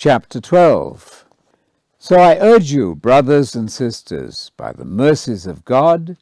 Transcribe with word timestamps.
Chapter 0.00 0.40
12 0.40 1.26
So 1.98 2.20
I 2.20 2.38
urge 2.38 2.70
you, 2.70 2.94
brothers 2.94 3.56
and 3.56 3.68
sisters, 3.68 4.52
by 4.56 4.70
the 4.70 4.84
mercies 4.84 5.44
of 5.44 5.64
God, 5.64 6.16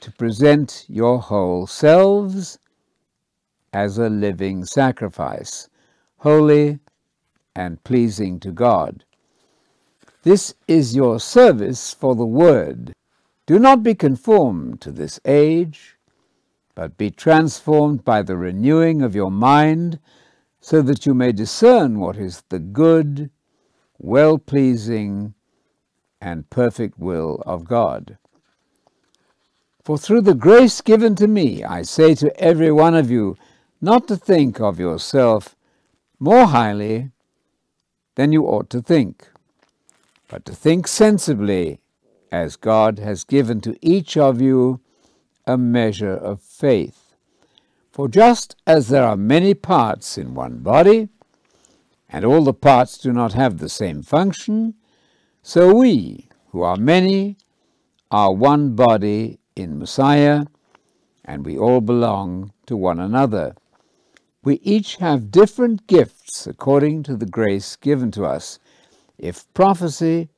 to 0.00 0.12
present 0.12 0.84
your 0.88 1.18
whole 1.18 1.66
selves 1.66 2.58
as 3.72 3.96
a 3.96 4.10
living 4.10 4.66
sacrifice, 4.66 5.70
holy 6.18 6.80
and 7.56 7.82
pleasing 7.82 8.38
to 8.40 8.52
God. 8.52 9.04
This 10.22 10.52
is 10.66 10.94
your 10.94 11.18
service 11.18 11.94
for 11.94 12.14
the 12.14 12.26
Word. 12.26 12.92
Do 13.46 13.58
not 13.58 13.82
be 13.82 13.94
conformed 13.94 14.82
to 14.82 14.92
this 14.92 15.18
age, 15.24 15.96
but 16.74 16.98
be 16.98 17.10
transformed 17.10 18.04
by 18.04 18.20
the 18.20 18.36
renewing 18.36 19.00
of 19.00 19.14
your 19.14 19.30
mind, 19.30 19.98
so 20.68 20.82
that 20.82 21.06
you 21.06 21.14
may 21.14 21.32
discern 21.32 21.98
what 21.98 22.18
is 22.18 22.42
the 22.50 22.58
good, 22.58 23.30
well 23.96 24.36
pleasing, 24.36 25.32
and 26.20 26.50
perfect 26.50 26.98
will 26.98 27.42
of 27.46 27.64
God. 27.64 28.18
For 29.82 29.96
through 29.96 30.20
the 30.20 30.34
grace 30.34 30.82
given 30.82 31.14
to 31.14 31.26
me, 31.26 31.64
I 31.64 31.80
say 31.80 32.14
to 32.16 32.38
every 32.38 32.70
one 32.70 32.94
of 32.94 33.10
you 33.10 33.38
not 33.80 34.06
to 34.08 34.16
think 34.18 34.60
of 34.60 34.78
yourself 34.78 35.56
more 36.20 36.48
highly 36.48 37.12
than 38.16 38.32
you 38.32 38.44
ought 38.44 38.68
to 38.68 38.82
think, 38.82 39.26
but 40.28 40.44
to 40.44 40.54
think 40.54 40.86
sensibly 40.86 41.80
as 42.30 42.56
God 42.56 42.98
has 42.98 43.24
given 43.24 43.62
to 43.62 43.74
each 43.80 44.18
of 44.18 44.42
you 44.42 44.80
a 45.46 45.56
measure 45.56 46.14
of 46.14 46.42
faith. 46.42 47.07
For 47.98 48.06
just 48.06 48.54
as 48.64 48.86
there 48.86 49.02
are 49.02 49.16
many 49.16 49.54
parts 49.54 50.16
in 50.16 50.32
one 50.32 50.58
body, 50.58 51.08
and 52.08 52.24
all 52.24 52.44
the 52.44 52.54
parts 52.54 52.96
do 52.96 53.12
not 53.12 53.32
have 53.32 53.58
the 53.58 53.68
same 53.68 54.02
function, 54.02 54.74
so 55.42 55.74
we, 55.74 56.28
who 56.50 56.62
are 56.62 56.76
many, 56.76 57.38
are 58.08 58.32
one 58.32 58.76
body 58.76 59.40
in 59.56 59.80
Messiah, 59.80 60.44
and 61.24 61.44
we 61.44 61.58
all 61.58 61.80
belong 61.80 62.52
to 62.66 62.76
one 62.76 63.00
another. 63.00 63.56
We 64.44 64.60
each 64.62 64.98
have 64.98 65.32
different 65.32 65.88
gifts 65.88 66.46
according 66.46 67.02
to 67.02 67.16
the 67.16 67.26
grace 67.26 67.74
given 67.74 68.12
to 68.12 68.24
us. 68.24 68.60
If 69.18 69.52
prophecy, 69.54 70.28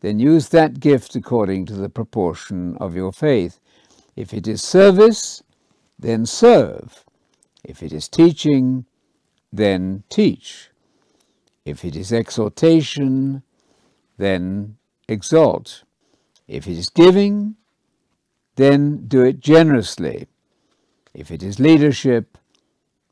then 0.00 0.18
use 0.18 0.48
that 0.48 0.80
gift 0.80 1.14
according 1.14 1.66
to 1.66 1.74
the 1.74 1.90
proportion 1.90 2.78
of 2.78 2.96
your 2.96 3.12
faith. 3.12 3.60
If 4.16 4.32
it 4.32 4.48
is 4.48 4.62
service, 4.62 5.42
then 6.00 6.26
serve. 6.26 7.04
If 7.62 7.82
it 7.82 7.92
is 7.92 8.08
teaching, 8.08 8.86
then 9.52 10.04
teach. 10.08 10.70
If 11.64 11.84
it 11.84 11.94
is 11.94 12.12
exhortation, 12.12 13.42
then 14.16 14.76
exhort. 15.08 15.84
If 16.48 16.66
it 16.66 16.78
is 16.78 16.88
giving, 16.88 17.56
then 18.56 19.06
do 19.06 19.22
it 19.22 19.40
generously. 19.40 20.26
If 21.14 21.30
it 21.30 21.42
is 21.42 21.60
leadership, 21.60 22.38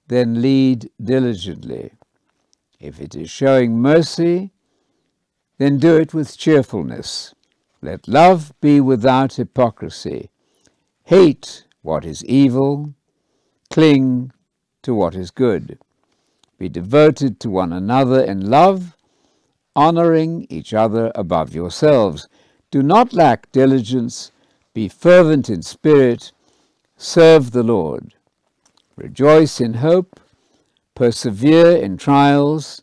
then 0.08 0.40
lead 0.40 0.90
diligently. 1.02 1.92
If 2.80 3.00
it 3.00 3.14
is 3.14 3.30
showing 3.30 3.78
mercy, 3.78 4.52
then 5.58 5.78
do 5.78 5.96
it 5.96 6.14
with 6.14 6.38
cheerfulness. 6.38 7.34
Let 7.82 8.08
love 8.08 8.52
be 8.60 8.80
without 8.80 9.34
hypocrisy. 9.34 10.30
Hate 11.04 11.64
what 11.82 12.04
is 12.04 12.24
evil, 12.24 12.94
cling 13.70 14.32
to 14.82 14.94
what 14.94 15.14
is 15.14 15.30
good. 15.30 15.78
Be 16.58 16.68
devoted 16.68 17.38
to 17.40 17.50
one 17.50 17.72
another 17.72 18.22
in 18.22 18.50
love, 18.50 18.96
honoring 19.76 20.46
each 20.50 20.74
other 20.74 21.12
above 21.14 21.54
yourselves. 21.54 22.28
Do 22.70 22.82
not 22.82 23.12
lack 23.12 23.50
diligence, 23.52 24.32
be 24.74 24.88
fervent 24.88 25.48
in 25.48 25.62
spirit, 25.62 26.32
serve 26.96 27.52
the 27.52 27.62
Lord. 27.62 28.14
Rejoice 28.96 29.60
in 29.60 29.74
hope, 29.74 30.18
persevere 30.94 31.76
in 31.76 31.96
trials, 31.96 32.82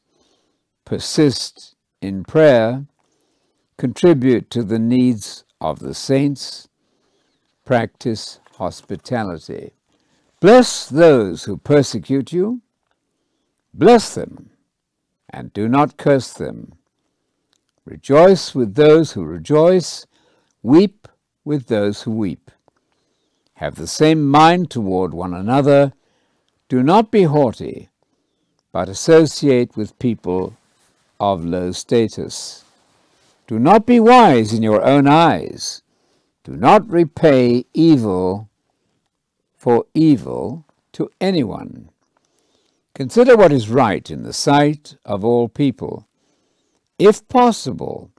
persist 0.85 1.75
in 2.01 2.23
prayer, 2.23 2.85
contribute 3.77 4.49
to 4.51 4.63
the 4.63 4.79
needs 4.79 5.43
of 5.59 5.79
the 5.79 5.93
saints, 5.93 6.69
practice 7.65 8.39
hospitality. 8.57 9.73
Bless 10.39 10.87
those 10.87 11.43
who 11.45 11.57
persecute 11.57 12.31
you, 12.31 12.61
bless 13.73 14.15
them, 14.15 14.51
and 15.29 15.53
do 15.53 15.67
not 15.67 15.97
curse 15.97 16.33
them. 16.33 16.73
Rejoice 17.85 18.55
with 18.55 18.75
those 18.75 19.13
who 19.13 19.23
rejoice, 19.23 20.05
weep 20.63 21.07
with 21.43 21.67
those 21.67 22.03
who 22.03 22.11
weep. 22.11 22.51
Have 23.55 23.75
the 23.75 23.87
same 23.87 24.25
mind 24.29 24.69
toward 24.69 25.13
one 25.13 25.33
another. 25.33 25.93
Do 26.67 26.83
not 26.83 27.11
be 27.11 27.23
haughty, 27.23 27.89
but 28.71 28.89
associate 28.89 29.77
with 29.77 29.99
people 29.99 30.57
of 31.19 31.45
low 31.45 31.71
status. 31.71 32.65
Do 33.47 33.59
not 33.59 33.85
be 33.85 33.99
wise 33.99 34.51
in 34.53 34.63
your 34.63 34.83
own 34.83 35.07
eyes. 35.07 35.81
Do 36.45 36.55
not 36.55 36.87
repay 36.87 37.65
evil 37.73 38.51
for 39.57 39.87
evil 39.95 40.63
to 40.91 41.09
anyone. 41.19 41.89
Consider 42.93 43.35
what 43.35 43.51
is 43.51 43.67
right 43.67 44.09
in 44.11 44.21
the 44.21 44.31
sight 44.31 44.95
of 45.03 45.25
all 45.25 45.49
people. 45.49 46.07
If 46.99 47.27
possible, 47.29 48.11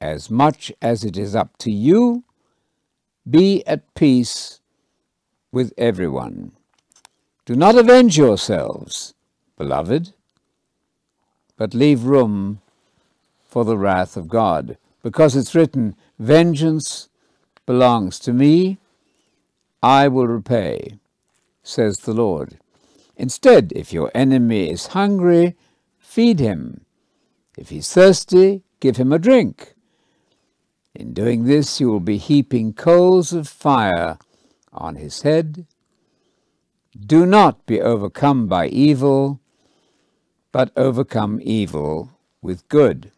as 0.00 0.30
much 0.30 0.72
as 0.80 1.02
it 1.02 1.16
is 1.16 1.34
up 1.34 1.58
to 1.58 1.72
you, 1.72 2.22
be 3.28 3.66
at 3.66 3.92
peace 3.94 4.60
with 5.50 5.72
everyone. 5.76 6.52
Do 7.44 7.56
not 7.56 7.76
avenge 7.76 8.16
yourselves, 8.16 9.14
beloved, 9.58 10.14
but 11.56 11.74
leave 11.74 12.04
room 12.04 12.60
for 13.44 13.64
the 13.64 13.76
wrath 13.76 14.16
of 14.16 14.28
God. 14.28 14.78
Because 15.02 15.34
it's 15.34 15.56
written, 15.56 15.96
Vengeance 16.20 17.08
belongs 17.72 18.18
to 18.18 18.34
me, 18.34 18.76
I 19.82 20.06
will 20.06 20.26
repay, 20.26 20.98
says 21.62 22.00
the 22.00 22.12
Lord. 22.12 22.58
Instead, 23.16 23.72
if 23.74 23.94
your 23.94 24.10
enemy 24.14 24.68
is 24.68 24.88
hungry, 24.88 25.56
feed 25.98 26.38
him. 26.38 26.84
If 27.56 27.70
he's 27.70 27.90
thirsty, 27.90 28.62
give 28.78 28.98
him 28.98 29.10
a 29.10 29.18
drink. 29.18 29.72
In 30.94 31.14
doing 31.14 31.44
this, 31.44 31.80
you 31.80 31.88
will 31.88 32.06
be 32.12 32.18
heaping 32.18 32.74
coals 32.74 33.32
of 33.32 33.48
fire 33.48 34.18
on 34.70 34.96
his 34.96 35.22
head. 35.22 35.66
Do 36.94 37.24
not 37.24 37.64
be 37.64 37.80
overcome 37.80 38.48
by 38.48 38.66
evil, 38.66 39.40
but 40.52 40.72
overcome 40.76 41.40
evil 41.42 42.10
with 42.42 42.68
good. 42.68 43.12